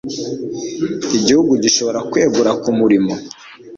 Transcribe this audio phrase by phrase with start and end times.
[1.17, 3.13] igihugu gishobora kwegura kumirimo